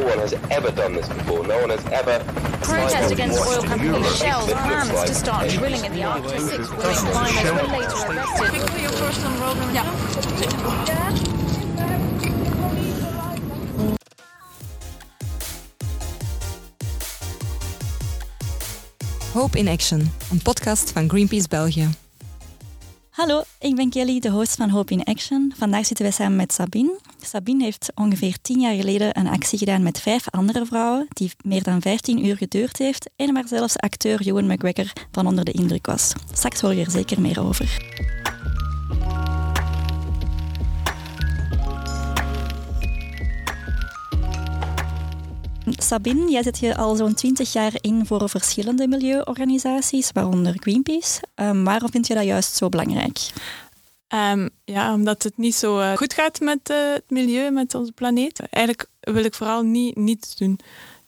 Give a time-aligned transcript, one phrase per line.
[0.00, 1.46] no one has ever done this before.
[1.46, 2.18] No one has ever
[2.62, 6.40] Protest against oil company Shell's plans to start drilling in the Arctic.
[6.40, 8.54] Six willing climbers were later arrested.
[9.72, 9.84] Ja.
[19.32, 21.88] Hope in Action, een podcast van Greenpeace België.
[23.10, 25.52] Hallo, ik ben Kelly, de host van Hope in Action.
[25.56, 26.98] Vandaag zitten wij samen met Sabine.
[27.24, 31.62] Sabine heeft ongeveer tien jaar geleden een actie gedaan met vijf andere vrouwen, die meer
[31.62, 35.86] dan 15 uur geduurd heeft en waar zelfs acteur Ewan McGregor van onder de indruk
[35.86, 36.12] was.
[36.32, 37.92] Straks hoor je er zeker meer over.
[45.66, 51.22] Sabine, jij zit je al zo'n 20 jaar in voor verschillende milieuorganisaties, waaronder Greenpeace.
[51.34, 53.32] Um, waarom vind je dat juist zo belangrijk?
[54.14, 57.92] Um, ja, omdat het niet zo uh, goed gaat met uh, het milieu, met onze
[57.92, 58.40] planeet.
[58.50, 60.58] Eigenlijk wil ik vooral niet niets doen.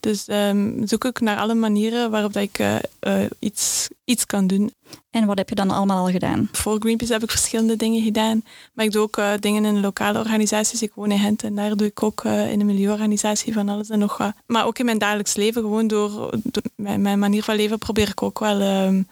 [0.00, 4.72] Dus um, zoek ik naar alle manieren waarop dat ik uh, iets, iets kan doen.
[5.10, 6.48] En wat heb je dan allemaal al gedaan?
[6.52, 8.44] Voor Greenpeace heb ik verschillende dingen gedaan.
[8.72, 10.82] Maar ik doe ook dingen in lokale organisaties.
[10.82, 13.98] Ik woon in Gent en daar doe ik ook in een milieuorganisatie van alles en
[13.98, 14.32] nog wat.
[14.46, 16.10] Maar ook in mijn dagelijks leven, gewoon door,
[16.42, 19.06] door mijn, mijn, manier van leven, probeer ik ook wel um,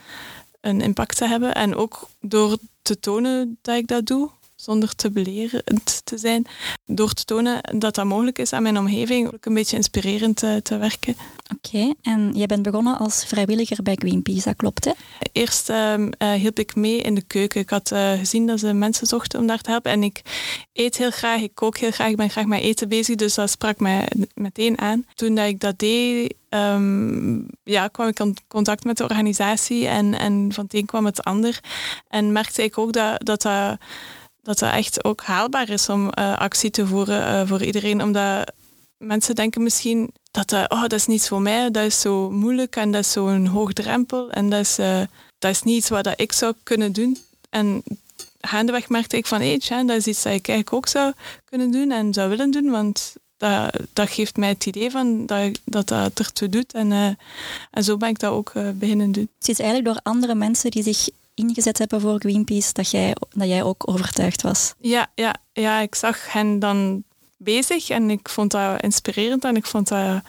[0.64, 1.54] een impact te hebben.
[1.54, 4.30] En ook door te tonen dat ik dat doe
[4.64, 6.46] zonder te belerend te zijn,
[6.86, 10.60] door te tonen dat dat mogelijk is aan mijn omgeving, ook een beetje inspirerend te,
[10.62, 11.16] te werken.
[11.54, 11.94] Oké, okay.
[12.02, 14.92] en jij bent begonnen als vrijwilliger bij Greenpeace, dat klopt hè?
[15.32, 17.60] Eerst uh, uh, hielp ik mee in de keuken.
[17.60, 20.22] Ik had uh, gezien dat ze mensen zochten om daar te helpen en ik
[20.72, 23.50] eet heel graag, ik kook heel graag, ik ben graag met eten bezig, dus dat
[23.50, 25.06] sprak mij meteen aan.
[25.14, 30.18] Toen dat ik dat deed, um, ja, kwam ik in contact met de organisatie en,
[30.18, 31.60] en van het een kwam het ander.
[32.08, 33.78] En merkte ik ook dat dat, dat
[34.44, 38.02] dat het echt ook haalbaar is om uh, actie te voeren uh, voor iedereen.
[38.02, 38.52] Omdat
[38.96, 42.76] mensen denken misschien dat uh, oh, dat is niet voor mij, dat is zo moeilijk
[42.76, 44.76] en dat is zo'n hoog drempel en dat is,
[45.38, 47.18] dat is niet iets wat ik zou kunnen doen.
[47.50, 47.82] En
[48.40, 51.12] gaandeweg merkte ik van, hey, Tja, dat is iets dat ik eigenlijk ook zou
[51.44, 55.60] kunnen doen en zou willen doen, want dat, dat geeft mij het idee van dat
[55.64, 56.72] dat, dat ertoe doet.
[56.72, 57.18] En,
[57.70, 59.28] en zo ben ik dat ook beginnen doen.
[59.38, 63.48] Het is eigenlijk door andere mensen die zich ingezet hebben voor Greenpeace, dat jij, dat
[63.48, 64.74] jij ook overtuigd was.
[64.80, 67.04] Ja, ja, ja, ik zag hen dan
[67.36, 70.22] bezig en ik vond dat inspirerend en ik vond dat...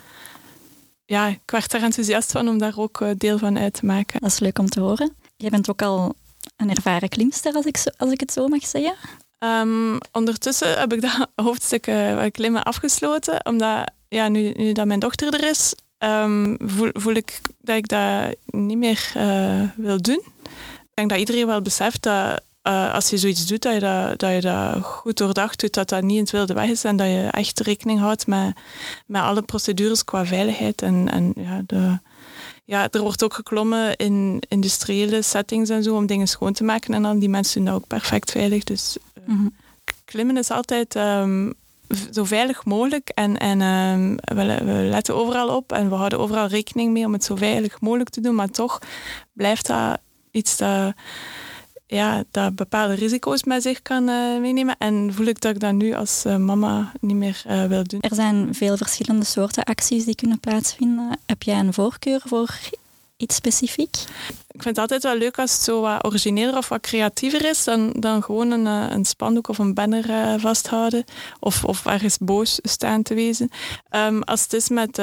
[1.06, 4.22] Ja, ik werd er enthousiast van om daar ook deel van uit te maken.
[4.22, 5.14] Dat is leuk om te horen.
[5.38, 6.16] Jij bent ook al
[6.56, 8.96] een ervaren klimster, als ik, zo, als ik het zo mag zeggen.
[9.40, 15.00] Um, ondertussen heb ik dat hoofdstuk uh, klimmen afgesloten, omdat ja, nu, nu dat mijn
[15.00, 20.24] dochter er is, um, voel, voel, ik dat ik dat niet meer uh, wil doen.
[20.96, 24.20] Ik denk dat iedereen wel beseft dat uh, als je zoiets doet, dat je dat,
[24.20, 26.96] dat je dat goed doordacht doet, dat dat niet in het wilde weg is en
[26.96, 28.56] dat je echt rekening houdt met,
[29.06, 30.82] met alle procedures qua veiligheid.
[30.82, 32.00] En, en ja, de,
[32.64, 36.94] ja, er wordt ook geklommen in industriële settings en zo om dingen schoon te maken
[36.94, 38.64] en dan die mensen doen dat ook perfect veilig.
[38.64, 39.56] Dus uh, mm -hmm.
[40.06, 41.54] klimmen is altijd um,
[42.12, 46.48] zo veilig mogelijk en, en um, we, we, letten overal op en we houden overal
[46.48, 48.80] rekening mee om het zo veilig mogelijk te doen, maar toch
[49.34, 50.00] blijft dat
[50.35, 50.94] iets dat,
[51.88, 54.75] ja, dat bepaalde risico's met zich kan uh, meenemen.
[54.78, 58.00] En voel ik dat ik dat nu als uh, mama niet meer uh, wil doen.
[58.01, 61.19] Er zijn veel verschillende soorten acties die kunnen plaatsvinden.
[61.25, 62.50] Heb jij een voorkeur voor
[63.18, 63.96] iets specifiek?
[64.51, 67.63] Ik vind het altijd wel leuk als het zo wat origineler of wat creatiever is
[67.63, 71.03] dan, dan gewoon een, een spandoek of een banner vasthouden
[71.40, 73.50] of, of ergens boos staan te wezen.
[73.91, 75.02] Um, als het is met,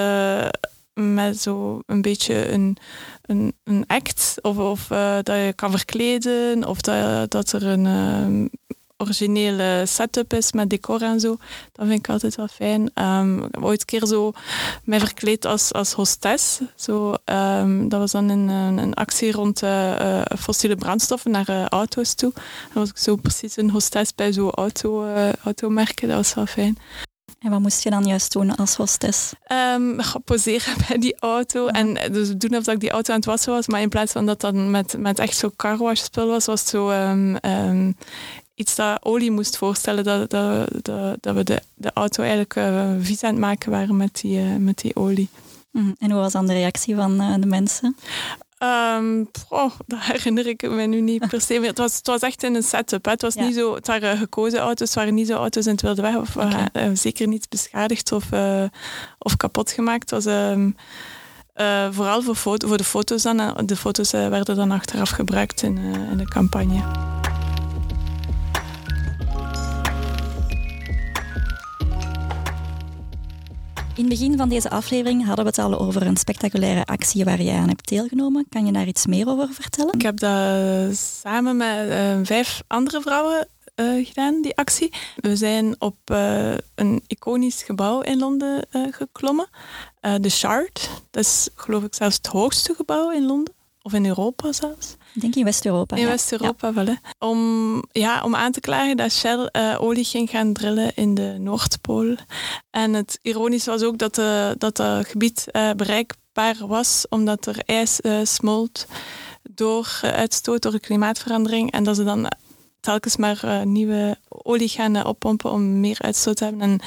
[0.94, 2.76] met zo een beetje een
[3.22, 7.84] een, een act of, of uh, dat je kan verkleden of dat, dat er een
[7.84, 8.48] uh,
[8.96, 11.36] originele setup is met decor en zo.
[11.72, 12.90] Dat vind ik altijd wel fijn.
[12.94, 14.32] Um, ik heb ooit een keer zo
[14.84, 16.60] mij verkleed als, als hostess.
[16.74, 22.32] Zo, um, dat was dan een, actie rond uh, fossiele brandstoffen naar auto's toe.
[22.34, 25.14] Dan was ik zo precies een hostess bij zo'n auto,
[25.44, 26.08] automerken.
[26.08, 26.78] Dat was wel fijn.
[27.42, 29.32] En wat moest je dan juist doen als hostess?
[29.74, 31.66] Um, poseren bij die auto.
[31.66, 33.66] En dus doen alsof ik die auto aan het wassen was.
[33.66, 36.68] Maar in plaats van dat dan met, met echt zo'n carwash spul was, was het
[36.68, 37.96] zo um, um,
[38.54, 40.04] iets dat olie moest voorstellen.
[40.04, 43.96] Dat, dat, dat, dat we de, de auto eigenlijk uh, vies aan het maken waren
[43.96, 45.28] met die, uh, met die olie.
[45.70, 45.96] Mm.
[45.98, 47.96] En hoe was dan de reactie van uh, de mensen?
[48.62, 51.68] Um, oh, dat herinner ik me nu niet per se meer.
[51.68, 53.04] Het was, het was echt in een setup.
[53.04, 53.10] Hè.
[53.10, 53.44] Het, was ja.
[53.44, 56.16] niet zo, het waren gekozen auto's, het waren niet zo auto's in het wilde weg.
[56.16, 56.68] Of okay.
[56.72, 58.64] uh, zeker niet beschadigd of, uh,
[59.18, 60.10] of kapot gemaakt.
[60.10, 60.76] Het was um,
[61.56, 63.62] uh, vooral voor, foto, voor de foto's dan.
[63.66, 65.78] De foto's werden dan achteraf gebruikt in,
[66.10, 66.82] in de campagne.
[73.94, 77.42] In het begin van deze aflevering hadden we het al over een spectaculaire actie waar
[77.42, 78.46] jij aan hebt deelgenomen.
[78.48, 79.94] Kan je daar iets meer over vertellen?
[79.94, 84.92] Ik heb dat samen met uh, vijf andere vrouwen uh, gedaan, die actie.
[85.16, 89.46] We zijn op uh, een iconisch gebouw in Londen geklommen.
[90.20, 90.90] de Shard.
[91.10, 93.54] Dat is geloof ik zelfs het hoogste gebouw in Londen.
[93.82, 94.96] Of in Europa zelfs.
[95.14, 95.96] Ik denk in West-Europa.
[95.96, 96.74] In West-Europa ja.
[96.74, 96.86] wel.
[96.86, 96.94] Hè.
[97.18, 101.36] Om, ja, om aan te klagen dat Shell uh, olie ging gaan drillen in de
[101.38, 102.16] Noordpool.
[102.70, 107.62] En het ironische was ook dat, uh, dat dat gebied uh, bereikbaar was, omdat er
[107.66, 108.86] ijs smolt
[109.42, 111.72] door uitstoot, door de klimaatverandering.
[111.72, 112.32] En dat ze dan
[112.80, 116.62] telkens maar nieuwe olie gaan oppompen om meer uitstoot te hebben.
[116.62, 116.80] En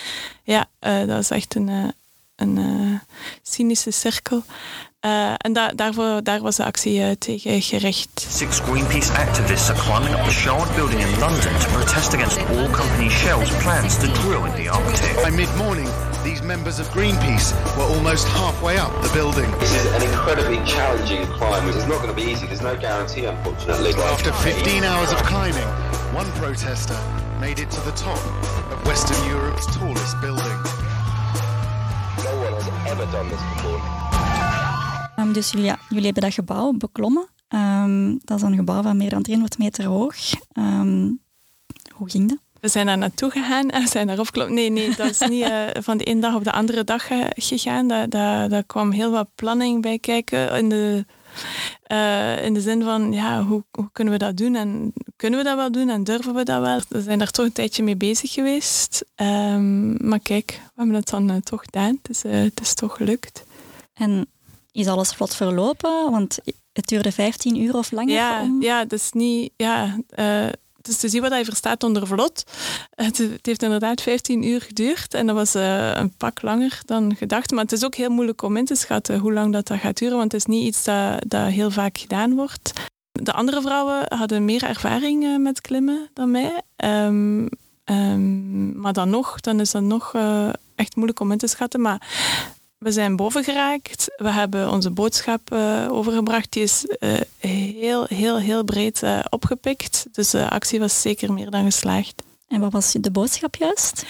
[0.44, 0.66] ja,
[1.06, 1.94] dat is echt een,
[2.36, 3.02] een
[3.42, 4.44] cynische cirkel.
[5.06, 8.26] Uh, en da daarvoor, daar was de actie uh, tegen gericht.
[8.30, 12.70] Six Greenpeace activists are climbing up the Shard building in London to protest against all
[12.70, 15.16] company Shell's plans to drill in the Arctic.
[15.24, 15.90] By mid-morning,
[16.24, 19.52] these members of Greenpeace were almost halfway up the building.
[19.60, 21.70] This is an incredibly challenging climb.
[21.70, 22.48] It's not going to be easy.
[22.48, 23.94] There's no guarantee, unfortunately.
[23.94, 25.70] After 15 hours of climbing,
[26.16, 26.98] one protester
[27.40, 28.18] made it to the top
[28.72, 30.95] of Western Europe's tallest building.
[32.96, 33.80] Ever done this before.
[35.20, 37.28] Um, dus jullie, ja, jullie hebben dat gebouw beklommen.
[37.50, 40.16] Um, dat is een gebouw van meer dan 300 meter hoog.
[40.54, 41.20] Um,
[41.94, 42.38] hoe ging dat?
[42.60, 44.56] We zijn daar naartoe gegaan en zijn daarop geklommen.
[44.56, 47.88] Nee, nee, dat is niet uh, van de ene dag op de andere dag gegaan.
[47.88, 50.52] Daar, daar, daar kwam heel wat planning bij kijken.
[50.52, 51.06] In de,
[51.92, 54.56] uh, in de zin van, ja, hoe, hoe, kunnen we dat doen?
[54.56, 55.90] En kunnen we dat wel doen?
[55.90, 56.80] En durven we dat wel?
[56.90, 59.06] We zijn daar toch een tijdje mee bezig geweest.
[59.98, 62.00] maar kijk, we hebben het dan uh, toch gedaan.
[62.02, 63.46] Het is, het is toch gelukt.
[63.94, 64.28] En
[64.72, 66.12] is alles vlot verlopen?
[66.12, 66.40] Want
[66.74, 68.14] het duurde 15 uur of langer?
[68.14, 68.62] Ja, om...
[68.62, 69.52] ja dat is niet...
[69.58, 69.98] Ja,
[70.86, 72.44] dus te zien wat hij verstaat onder vlot.
[72.96, 77.16] Het, het, heeft inderdaad 15 uur geduurd en dat was uh, een pak langer dan
[77.16, 77.52] gedacht.
[77.52, 79.98] Maar het is ook heel moeilijk om in te schatten hoe lang dat, dat gaat
[79.98, 82.74] duren, want het is niet iets dat, dat heel vaak gedaan wordt.
[83.12, 86.62] De andere vrouwen hadden meer ervaring uh, met klimmen dan mij.
[86.76, 87.50] Um,
[87.86, 90.14] um, maar dan nog, dan is dat nog
[90.76, 91.82] echt moeilijk om in te schatten.
[91.82, 92.08] Maar
[92.86, 94.08] we zijn boven geraakt.
[94.16, 96.52] We hebben onze boodschap uh, overgebracht.
[96.52, 100.08] Die is uh, heel, heel, heel breed uh, opgepikt.
[100.12, 102.24] Dus de actie was zeker meer dan geslaagd.
[102.48, 104.06] En wat was de boodschap juist?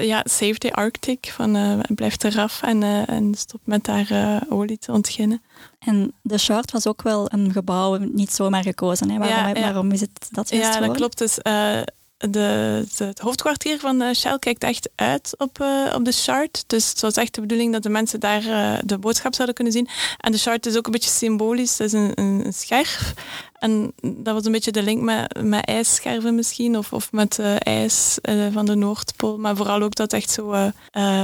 [0.00, 1.32] ja, Save the Arctic.
[1.34, 5.42] Van blijf eraf en, en stop met daar olie te ontginnen.
[5.78, 9.10] En de Shard was ook wel een gebouw, niet zomaar gekozen.
[9.10, 9.18] Hè?
[9.18, 9.60] Waarom, ja, ja.
[9.60, 11.18] waarom is het dat Ja, dat klopt.
[11.18, 11.38] Dus
[12.18, 16.64] de, het hoofdkwartier van uh, Shell kijkt echt uit op, uh, op de chart.
[16.66, 19.72] Dus het was echt de bedoeling dat de mensen daar uh, de boodschap zouden kunnen
[19.72, 19.88] zien.
[20.18, 21.78] En de chart is ook een beetje symbolisch.
[21.78, 23.14] Het is een, een, scherf.
[23.52, 26.78] En dat was een beetje de link met, met ijsscherven misschien.
[26.78, 28.18] Of, of met ijs
[28.52, 29.38] van de Noordpool.
[29.38, 30.72] Maar vooral ook dat echt zo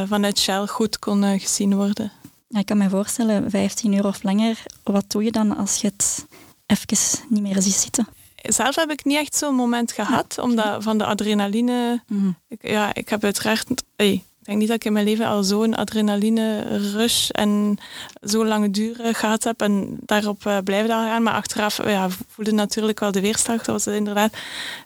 [0.06, 2.12] vanuit Shell goed kon gezien worden.
[2.48, 4.62] Ik kan me voorstellen, 15 uur of langer.
[4.82, 6.26] Wat doe je dan als je het
[6.66, 8.08] even niet meer ziet zitten?
[8.52, 12.02] Zelf heb ik niet echt zo'n moment gehad, omdat van de adrenaline.
[12.06, 12.36] Mm.
[12.48, 13.84] Ik, ja, ik heb uiteraard.
[13.96, 16.60] Hey, ik denk niet dat ik in mijn leven al zo'n adrenaline
[16.92, 17.78] rush en
[18.22, 21.22] zo lange duur gehad heb en daarop uh, blijven gaan.
[21.22, 23.56] Maar achteraf ja, voelde natuurlijk wel de weerslag.
[23.56, 24.36] Dat was inderdaad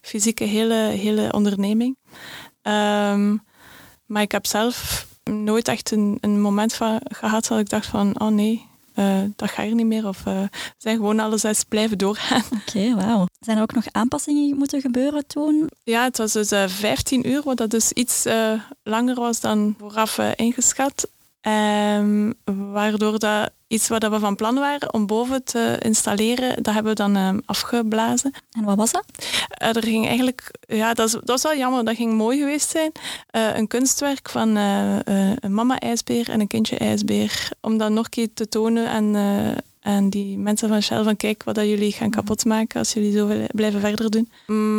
[0.02, 1.96] fysieke hele, hele onderneming.
[2.62, 3.46] Um,
[4.06, 8.20] maar ik heb zelf nooit echt een, een moment van, gehad dat ik dacht van,
[8.20, 8.66] oh nee,
[8.98, 10.08] uh, dat ga je niet meer.
[10.08, 10.42] Of uh,
[10.78, 12.42] zijn gewoon alle zes blijven doorgaan.
[12.66, 13.26] Oké, okay, wauw.
[13.40, 15.70] Zijn er ook nog aanpassingen moeten gebeuren toen?
[15.82, 18.26] Ja, het was dus uh, eh, 15 uur, wat dat dus iets
[18.82, 21.08] langer was dan vooraf ingeschat.
[21.42, 22.34] Um,
[22.72, 26.98] waardoor dat iets wat we van plan waren om boven te installeren, dat hebben we
[26.98, 28.32] dan um, afgeblazen.
[28.50, 29.04] En wat was dat?
[29.62, 32.70] Uh, er ging eigenlijk, ja, dat, is, dat was wel jammer, dat ging mooi geweest
[32.70, 32.92] zijn.
[33.36, 37.48] Uh, een kunstwerk van uh, een mama-ijsbeer en een kindje-ijsbeer.
[37.60, 39.16] Om dat nog een keer te tonen aan,
[39.80, 43.46] aan die mensen van Shell van kijk wat dat jullie gaan kapotmaken als jullie zo
[43.52, 44.30] blijven verder doen.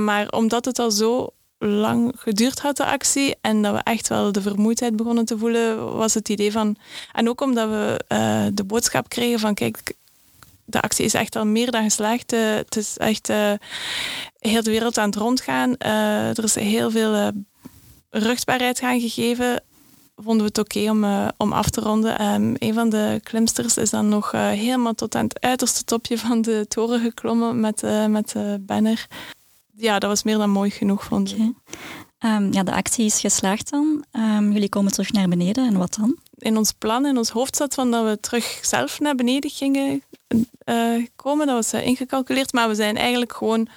[0.03, 3.35] Maar omdat het al zo lang geduurd had, de actie.
[3.41, 6.75] En dat we echt wel de vermoeidheid begonnen te voelen, was het idee van...
[7.13, 9.93] En ook omdat we uh, de boodschap kregen van, kijk,
[10.65, 12.33] de actie is echt al meer dan geslaagd.
[12.33, 13.51] Uh, het is echt uh,
[14.39, 15.77] heel de wereld aan het rondgaan.
[15.77, 17.31] er is heel veel
[18.09, 19.63] rugbaarheid gaan gegeven.
[20.15, 22.33] Vonden we het oké om, om af te ronden.
[22.33, 26.41] Um, een van de klimsters is dan nog helemaal tot aan het uiterste topje van
[26.41, 29.07] de toren geklommen met, met de banner
[29.81, 31.51] ja, dat was meer dan mooi genoeg, vond ik.
[32.17, 34.05] Ehm, ja, de actie is geslaagd dan.
[34.11, 36.17] Um, jullie komen terug naar beneden en wat dan?
[36.37, 40.03] In ons plan, in ons hoofd zat van dat we terug zelf naar beneden gingen
[40.65, 41.45] uh, komen.
[41.45, 43.67] Dat was uh, ingecalculeerd, maar we zijn eigenlijk gewoon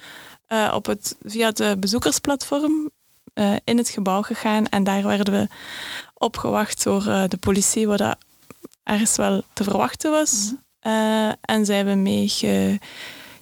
[0.49, 2.91] uh, op het, via het bezoekersplatform
[3.33, 5.47] eh, in het gebouw gegaan en daar werden we
[6.13, 8.17] opgewacht door eh, de politie, wat dat
[8.83, 10.53] ergens wel te verwachten was.
[10.79, 11.93] Eh, en zijn we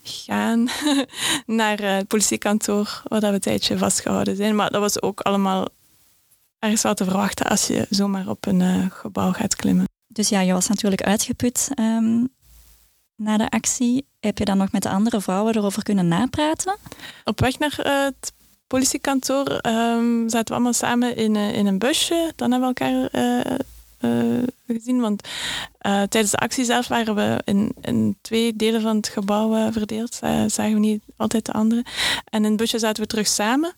[0.02, 0.70] meegegaan
[1.62, 4.56] naar eh, het politiekantoor, waar dat we een tijdje vastgehouden zijn.
[4.56, 5.68] Maar dat was ook allemaal
[6.60, 9.86] ergens wel te verwachten als je zomaar op een eh, gebouw gaat klimmen.
[10.08, 12.26] Dus ja, je was natuurlijk uitgeput ehm,
[13.16, 14.06] na de actie.
[14.20, 16.78] Heb je dan nog met de andere vrouwen erover kunnen napraten?
[17.24, 18.34] Op weg naar eh, het
[18.68, 22.34] politiekantoor ehm, zaten we allemaal samen in, in een busje.
[22.36, 23.10] Dan hebben we elkaar
[24.68, 25.00] gezien.
[25.00, 25.28] Want
[25.78, 27.42] eh, tijdens de actie zelf waren we
[27.82, 30.16] in, twee delen van het gebouw eh, verdeeld.
[30.48, 31.86] Zagen we niet altijd de andere.
[32.30, 33.74] En in het busje zaten we terug samen.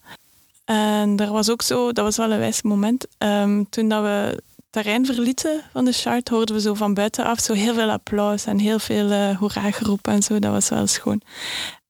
[0.66, 3.08] En er was ook zo, dat was wel een wijs moment.
[3.18, 7.54] ehm, toen dat we terrein verlieten van de chart, hoorden we zo van buitenaf zo
[7.54, 10.40] heel veel applaus en heel veel uh, hoera geroep en zo.
[10.40, 11.22] Dat was wel schoon.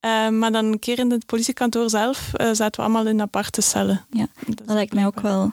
[0.05, 3.61] Uh, maar dan een keer in het politiekantoor zelf uh, zaten we allemaal in aparte
[3.61, 4.05] cellen.
[4.09, 5.51] Ja, dat, dat lijkt mij ook wel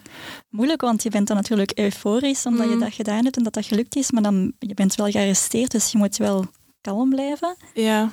[0.49, 2.73] moeilijk, want je bent dan natuurlijk euforisch omdat mm.
[2.73, 5.71] je dat gedaan hebt en dat dat gelukt is, maar dan je bent wel gearresteerd,
[5.71, 6.45] dus je moet wel
[6.81, 7.57] kalm blijven.
[7.75, 8.11] Ja.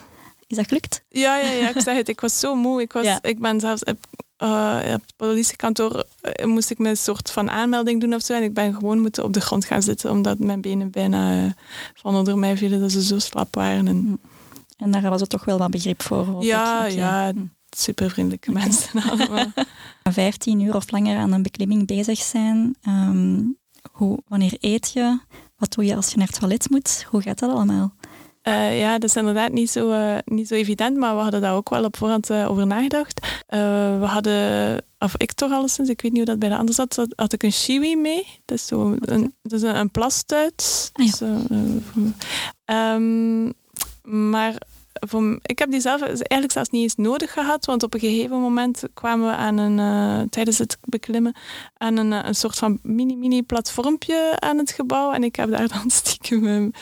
[0.47, 1.03] Is dat gelukt?
[1.09, 2.07] Ja, ja, ja ik zeg het.
[2.07, 2.81] Ik was zo moe.
[2.81, 3.19] Ik, was, ja.
[3.21, 3.83] ik ben zelfs...
[4.43, 6.05] Uh, op het politiekantoor
[6.39, 8.33] uh, moest ik me een soort van aanmelding doen of zo.
[8.33, 11.51] En ik ben gewoon moeten op de grond gaan zitten, omdat mijn benen bijna uh,
[11.93, 13.87] van onder mij vielen, dat ze zo slap waren.
[13.87, 14.19] En,
[14.77, 16.43] en daar was er toch wel wat begrip voor?
[16.43, 16.93] Ja, ik.
[16.93, 17.33] ja,
[17.69, 19.45] super vriendelijke mensen allemaal.
[20.03, 22.75] 15 uur of langer aan een beklimming bezig zijn.
[22.87, 23.57] Um,
[23.91, 25.19] hoe, wanneer eet je?
[25.57, 27.05] Wat doe je als je naar het toilet moet?
[27.09, 27.93] Hoe gaat dat allemaal?
[28.43, 31.55] Uh, ja, dat is inderdaad niet zo, uh, niet zo evident, maar we hadden daar
[31.55, 33.27] ook wel op voorhand uh, over nagedacht.
[33.47, 36.95] we hadden, of ik toch alleszins, ik weet niet hoe dat bij de anderen zat,
[36.95, 38.27] had, had ik een shiwi mee.
[38.45, 40.89] Dat is, zo een, dat is een, een plastuit.
[40.93, 41.11] Ah, ja.
[41.11, 41.19] dus,
[42.65, 43.53] um,
[44.07, 44.55] maar
[44.99, 48.39] voor, ik heb die zelf eigenlijk zelfs niet eens nodig gehad, want op een gegeven
[48.39, 51.35] moment kwamen we aan een, uh, tijdens het beklimmen
[51.77, 55.89] aan een, een soort van mini-mini platformpje aan het gebouw en ik heb daar dan
[55.89, 56.73] stiekem mijn,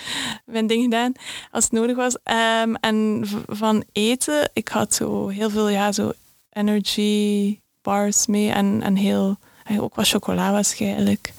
[0.45, 1.11] mijn ding gedaan
[1.51, 2.17] als het nodig was.
[2.63, 6.11] Um, en van eten, ik had zo heel veel, ja, zo
[6.49, 9.37] energy bars mee en, en heel,
[9.79, 11.33] ook wat chocola waarschijnlijk.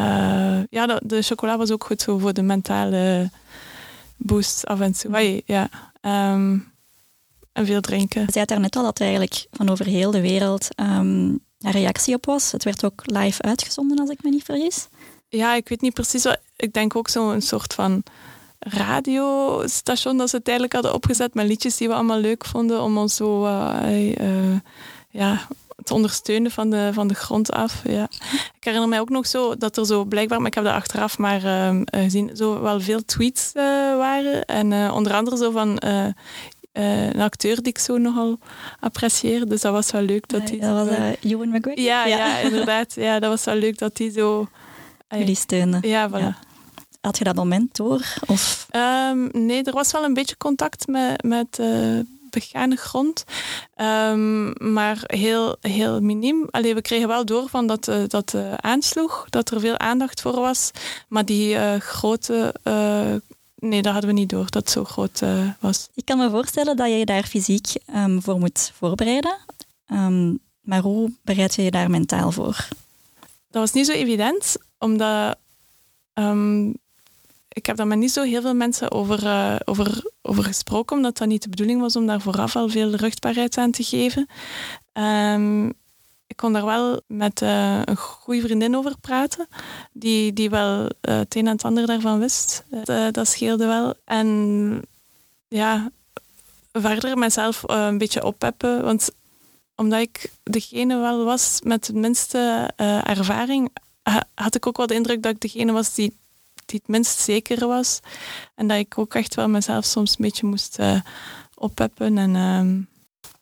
[0.00, 3.30] Uh, ja, de, de chocola was ook goed zo voor de mentale
[4.24, 5.42] boost af en toe.
[5.46, 5.68] Ja.
[6.32, 6.72] Um,
[7.52, 8.22] en veel drinken.
[8.26, 12.14] Je zei daarnet al dat er eigenlijk van over heel de wereld um, een reactie
[12.14, 12.52] op was.
[12.52, 14.88] Het werd ook live uitgezonden, als ik me niet vergis.
[15.28, 16.38] Ja, ik weet niet precies wat.
[16.56, 18.02] Ik denk ook zo'n soort van
[18.58, 22.98] radiostation dat ze het eigenlijk hadden opgezet met liedjes die we allemaal leuk vonden om
[22.98, 24.58] ons zo uh, uh,
[25.10, 25.46] ja,
[25.84, 27.82] te ondersteunen van de, van de grond af.
[27.84, 28.08] Ja.
[28.56, 31.18] Ik herinner mij ook nog zo dat er zo blijkbaar, maar ik heb dat achteraf
[31.18, 33.62] maar uh, gezien, zo wel veel tweets uh,
[33.96, 34.44] waren.
[34.44, 35.82] En uh, onder andere zo van
[36.72, 38.38] een acteur die ik zo nogal
[38.80, 39.48] apprecieer.
[39.48, 40.58] Dus dat was wel leuk dat hij...
[40.58, 41.80] Dat was Ewan McGregor?
[41.80, 42.38] Ja, ja, ja.
[42.38, 42.94] inderdaad.
[42.94, 44.48] Ja, dat was wel leuk dat hij zo...
[45.18, 45.88] Jullie steunen.
[45.88, 46.12] Ja, voilà.
[46.12, 46.36] Ja.
[47.00, 48.02] Had je dat moment door?
[48.26, 48.66] Of?
[49.10, 51.22] Um, nee, er was wel een beetje contact met...
[51.22, 51.60] met
[52.34, 53.24] begane grond.
[53.76, 56.46] Um, maar heel, heel miniem.
[56.50, 60.20] Allee, we kregen wel door van dat uh, dat uh, aansloeg, dat er veel aandacht
[60.20, 60.70] voor was.
[61.08, 62.54] Maar die uh, grote
[63.68, 65.88] nee, dat hadden we niet door, dat het zo groot uh, was.
[65.94, 69.36] Ik kan me voorstellen dat je je daar fysiek um, voor moet voorbereiden.
[69.92, 72.68] Um, maar hoe bereid je je daar mentaal voor?
[73.50, 75.36] Dat was niet zo evident, omdat
[76.14, 76.74] um,
[77.54, 81.18] ik heb daar met niet zo heel veel mensen over, uh, over, over gesproken, omdat
[81.18, 84.28] dat niet de bedoeling was om daar vooraf al veel ruchtbaarheid aan te geven.
[86.26, 89.46] ik kon daar wel met uh, een goede vriendin over praten,
[89.92, 92.64] die, die wel uh, het een en het ander daarvan wist.
[93.10, 93.94] Dat scheelde wel.
[94.04, 94.82] En
[95.48, 95.90] ja,
[96.72, 99.10] verder mezelf een beetje oppeppen, want
[99.76, 102.70] omdat ik degene wel was met de minste
[103.04, 103.68] ervaring,
[104.34, 106.16] had ik ook wel de indruk dat ik degene was die,
[106.66, 108.00] die het minst zeker was.
[108.54, 110.78] En dat ik ook echt wel mezelf soms een beetje moest
[111.54, 112.36] oppeppen en...
[112.36, 112.80] Ehm,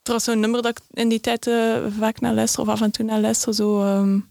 [0.03, 2.81] er was zo'n nummer dat ik in die tijd uh, vaak naar luister, of af
[2.81, 4.31] en toe naar luister, zo um,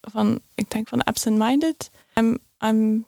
[0.00, 1.90] van, ik denk van Absent Minded.
[2.14, 3.06] I'm, I'm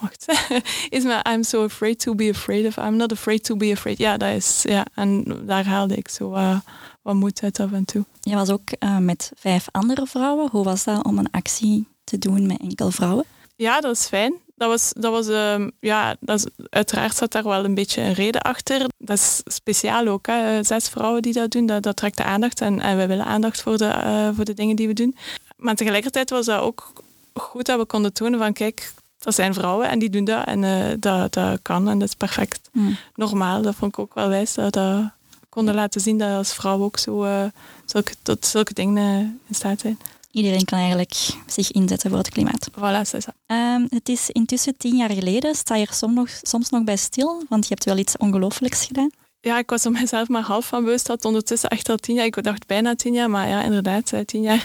[0.00, 0.26] wacht,
[0.88, 3.98] is maar I'm so afraid to be afraid of, I'm not afraid to be afraid.
[3.98, 6.58] Ja, dat is, ja, en daar haalde ik zo uh,
[7.02, 8.04] wat moed uit af en toe.
[8.20, 10.48] Je was ook uh, met vijf andere vrouwen.
[10.50, 13.24] Hoe was dat om een actie te doen met enkel vrouwen?
[13.56, 17.44] Ja, dat is fijn dat was, dat was um, ja, dat is, uiteraard zat daar
[17.44, 18.86] wel een beetje een reden achter.
[18.98, 20.62] Dat is speciaal ook, hè.
[20.62, 23.62] zes vrouwen die dat doen, dat, dat trekt de aandacht en, en we willen aandacht
[23.62, 25.16] voor de, uh, voor de dingen die we doen.
[25.56, 26.92] Maar tegelijkertijd was dat ook
[27.34, 30.62] goed dat we konden tonen van kijk, dat zijn vrouwen en die doen dat en
[30.62, 32.68] uh, dat, dat kan en dat is perfect.
[32.72, 32.96] Mm.
[33.14, 35.10] Normaal, dat vond ik ook wel wijs dat dat
[35.48, 37.44] konden laten zien dat als vrouw ook zo uh,
[37.84, 39.98] zulke, tot zulke dingen in staat zijn.
[40.34, 41.14] Iedereen kan eigenlijk
[41.46, 42.68] zich inzetten voor het klimaat.
[42.78, 43.32] Voilà, c'est ça.
[43.46, 45.54] Um, het is intussen tien jaar geleden.
[45.54, 47.42] Sta je er soms nog, soms nog bij stil?
[47.48, 49.10] Want je hebt wel iets ongelooflijks gedaan.
[49.40, 52.24] Ja, ik was er mezelf maar half van bewust dat ondertussen echt al tien jaar.
[52.24, 54.64] Ik dacht bijna tien jaar, maar ja, inderdaad, tien jaar.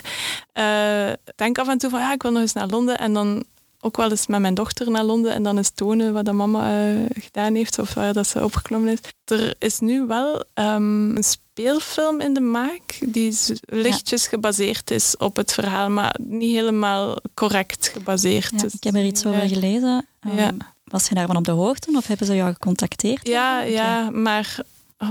[0.54, 2.98] Uh, denk af en toe van ja, ik wil nog eens naar Londen.
[2.98, 3.44] En dan
[3.80, 6.92] ook wel eens met mijn dochter naar Londen en dan eens tonen wat de mama
[6.92, 8.98] uh, gedaan heeft of waar dat ze opgeklommen is.
[9.24, 11.24] Er is nu wel um, een
[11.60, 14.28] speelfilm in de maak die lichtjes ja.
[14.28, 18.52] gebaseerd is op het verhaal, maar niet helemaal correct gebaseerd.
[18.56, 20.06] Ja, ik heb er iets over gelezen.
[20.26, 20.52] Um, ja.
[20.84, 23.26] Was je daarvan op de hoogte of hebben ze jou gecontacteerd?
[23.26, 24.56] Ja, ja, maar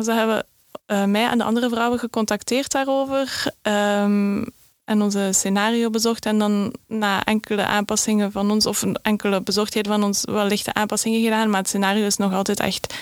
[0.03, 0.45] ze hebben
[0.87, 3.53] uh, mij en de andere vrouwen gecontacteerd daarover.
[3.61, 4.45] Um,
[4.85, 10.03] en onze scenario bezocht en dan na enkele aanpassingen van ons, of enkele bezorgdheden van
[10.03, 12.93] ons, wel lichte aanpassingen gedaan, maar het scenario is nog altijd echt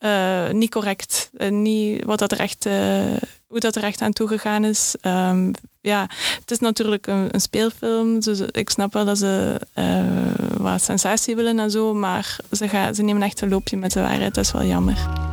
[0.00, 1.30] uh, niet correct.
[1.32, 2.72] Uh, niet wat dat er echt, uh,
[3.46, 4.94] hoe dat er echt aan toegegaan is.
[5.02, 6.08] Um, ja,
[6.40, 9.60] het is natuurlijk een, een speelfilm, dus ik snap wel dat ze
[10.56, 14.00] wat sensatie willen en zo, maar ze, gaan, ze nemen echt een loopje met de
[14.00, 15.28] waarheid, dat is wel jammer.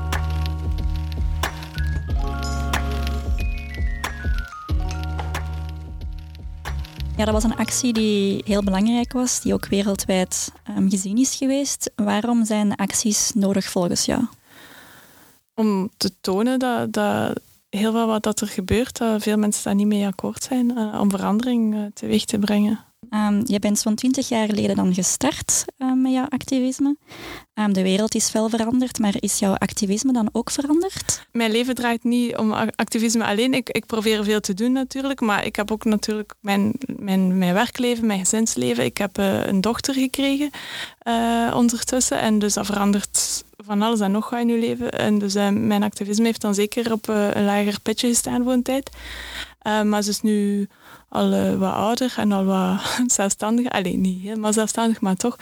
[7.18, 11.36] Ja, dat was een actie die heel belangrijk was, die ook wereldwijd um, gezien is
[11.36, 11.92] geweest.
[11.96, 14.28] Waarom zijn acties nodig volgens jou?
[15.60, 19.76] Om te tonen dat, dat heel veel wat dat er gebeurt, dat veel mensen daar
[19.76, 22.86] niet mee akkoord zijn, uh, om verandering uh, teweeg te brengen.
[23.10, 26.98] Um, je bent zo'n twintig jaar geleden dan gestart uh, met jouw activisme.
[27.54, 31.28] Um, de wereld is wel veranderd, maar is jouw activisme dan ook veranderd?
[31.32, 33.54] Mijn leven draait niet om activisme alleen.
[33.54, 37.54] Ik, ik probeer veel te doen natuurlijk, maar ik heb ook natuurlijk mijn, mijn, mijn
[37.54, 38.86] werkleven, mijn gezinsleven.
[38.86, 40.50] Ik heb uh, een dochter gekregen
[41.08, 44.92] uh, ondertussen en dus dat verandert van alles en nog wat in je leven.
[44.92, 48.90] En dus mijn activisme heeft dan zeker op een lager pitje gestaan voor een tijd.
[49.64, 50.68] maar ze is nu
[51.10, 52.80] al wat ouder en al wat
[53.20, 53.70] zelfstandig.
[53.70, 55.36] Alleen niet helemaal zelfstandig, maar toch.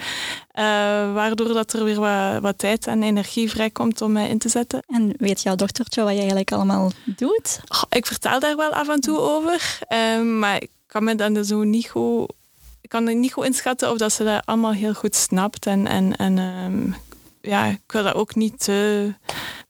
[1.14, 4.82] Waardoor dat er weer wat, wat, tijd en energie vrijkomt om mij in te zetten.
[4.86, 7.60] En weet jouw dochtertje wat je eigenlijk allemaal doet?
[7.68, 9.78] Oh, ik vertel daar wel af en toe over.
[10.38, 12.32] Maar ik kan me dan zo niet goed...
[12.80, 15.66] Ik kan niet goed inschatten of dat ze dat allemaal heel goed snapt.
[15.66, 16.94] En, en, en um,
[17.46, 19.12] ja, ik wil dat ook niet te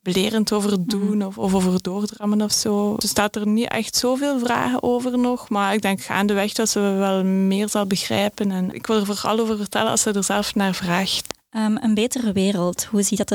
[0.03, 2.95] belerend over doen of, of over doordrammen of zo.
[2.97, 6.81] Er staat er niet echt zoveel vragen over nog, maar ik denk gaandeweg dat ze
[6.81, 8.51] wel meer zal begrijpen.
[8.51, 11.35] En ik wil er vooral over vertellen als ze er zelf naar vraagt.
[11.51, 13.31] Um, een betere wereld, hoe ziet dat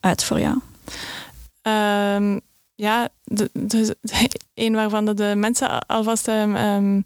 [0.00, 0.58] eruit voor jou?
[1.62, 2.40] Um,
[2.74, 7.04] ja, de, de, de, een waarvan de mensen alvast um,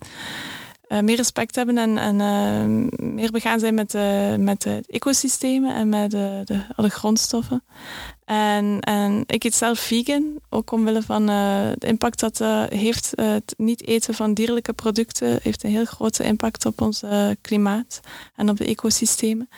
[0.89, 5.75] uh, meer respect hebben en, en uh, meer begaan zijn met, uh, met de ecosystemen
[5.75, 7.65] en met de, de, alle grondstoffen.
[8.25, 13.13] En, en ik eet zelf vegan, ook omwille van de impact dat heeft.
[13.15, 17.03] het niet eten van dierlijke producten heeft een heel grote impact op ons
[17.41, 18.01] klimaat
[18.37, 19.49] en op de ecosystemen.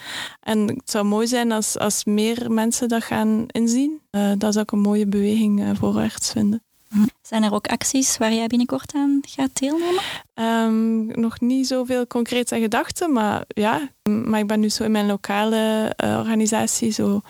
[0.41, 4.01] En het zou mooi zijn als, als meer mensen dat gaan inzien.
[4.39, 6.63] dat zou ik een mooie beweging voorwaarts vinden.
[7.23, 10.03] Zijn er ook acties waar jij binnenkort aan gaat deelnemen?
[10.35, 13.89] Um, nog niet zoveel concrete gedachten, maar ja.
[14.03, 17.23] Maar ik ben nu zo in mijn lokale uh, organisatie zo een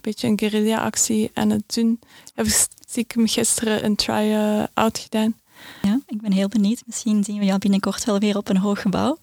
[0.00, 2.00] beetje een guerrilla-actie aan het doen.
[2.34, 2.46] Heb
[2.94, 5.34] ik gisteren een try-out gedaan.
[5.82, 6.82] Ja, ik ben heel benieuwd.
[6.86, 9.18] Misschien zien we jou binnenkort wel weer op een hoog gebouw.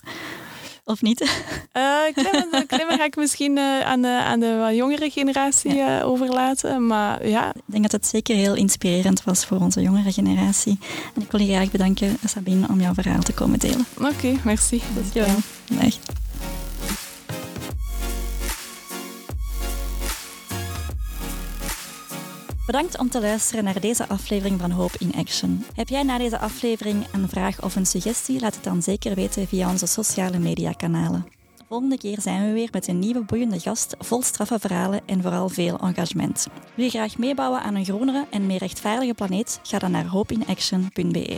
[0.86, 1.22] Of niet?
[1.22, 6.00] Uh, klimmen, klimmen, ga ik misschien uh, aan, de, aan de wat jongere generatie ja.
[6.00, 6.88] uh, overlaten.
[6.88, 7.54] Maar ja.
[7.56, 10.80] Ik denk dat het zeker heel inspirerend was voor onze jongere generatie.
[11.16, 13.86] En ik wil je graag bedanken, Sabine, om jouw verhaal te komen delen.
[13.98, 14.82] Oké, okay, merci.
[14.96, 16.25] Dankjewel.
[22.66, 25.66] Bedankt om te luisteren naar deze aflevering van Hope in Action.
[25.76, 28.40] Heb jij na deze aflevering een vraag of een suggestie?
[28.40, 31.26] Laat het dan zeker weten via onze sociale mediakanalen.
[31.68, 35.50] Volgende keer zijn we weer met een nieuwe boeiende gast, vol straffe verhalen en vooral
[35.50, 36.48] veel engagement.
[36.76, 39.60] Wil je graag meebouwen aan een groenere en meer rechtvaardige planeet?
[39.64, 41.38] Ga dan naar hopeinaction.be.